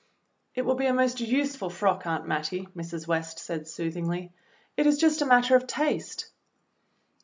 "It 0.55 0.63
will 0.65 0.73
be 0.73 0.87
a 0.87 0.95
most 0.95 1.19
useful 1.19 1.69
frock, 1.69 2.07
Aunt 2.07 2.27
Mattie," 2.27 2.67
Mrs. 2.75 3.05
West 3.05 3.37
said 3.37 3.67
soothingly; 3.67 4.31
"it 4.75 4.87
is 4.87 4.97
just 4.97 5.21
a 5.21 5.27
matter 5.27 5.55
of 5.55 5.67
taste." 5.67 6.25